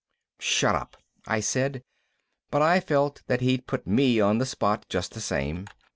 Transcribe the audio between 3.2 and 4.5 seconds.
that he'd put me on the